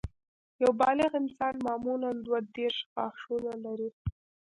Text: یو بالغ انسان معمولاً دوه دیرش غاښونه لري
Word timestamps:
یو 0.63 0.71
بالغ 0.81 1.11
انسان 1.21 1.55
معمولاً 1.65 2.11
دوه 2.25 2.39
دیرش 2.55 2.77
غاښونه 2.93 3.53
لري 3.65 3.89